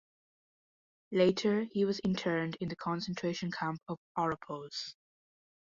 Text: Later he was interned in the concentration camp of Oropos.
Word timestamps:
Later 1.11 1.65
he 1.71 1.85
was 1.85 1.99
interned 2.03 2.57
in 2.59 2.69
the 2.69 2.75
concentration 2.75 3.51
camp 3.51 3.81
of 3.87 3.99
Oropos. 4.17 4.95